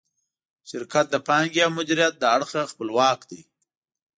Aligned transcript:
شرکت 0.69 1.05
د 1.11 1.15
پانګې 1.27 1.59
او 1.65 1.71
مدیریت 1.77 2.13
له 2.21 2.27
اړخه 2.35 2.61
خپلواک 2.71 3.19
دی. 3.29 3.41